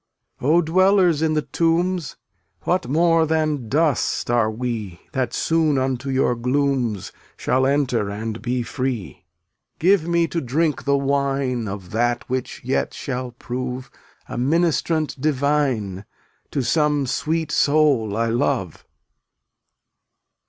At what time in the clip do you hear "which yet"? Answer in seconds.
12.27-12.95